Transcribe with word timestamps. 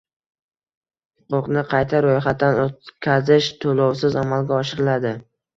Huquqni 1.33 1.63
qayta 1.75 2.01
roʼyxatdan 2.07 2.63
oʼtkazish 2.63 3.51
toʼlovsiz 3.61 4.21
amalga 4.23 4.59
oshiriladi. 4.65 5.17